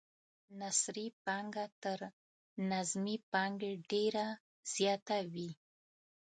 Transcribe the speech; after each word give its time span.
نثري 0.59 1.07
پانګه 1.25 1.65
تر 1.83 1.99
نظمي 2.69 3.17
پانګې 3.31 3.71
ډیره 3.91 4.27
زیاته 4.73 5.17
وي. 5.33 5.49